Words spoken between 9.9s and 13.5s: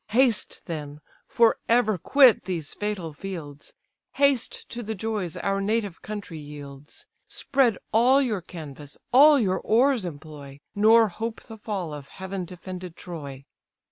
employ, Nor hope the fall of heaven defended Troy."